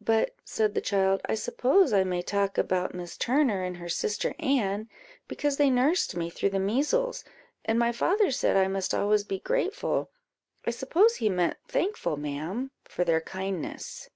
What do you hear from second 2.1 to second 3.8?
talk about Miss Turner and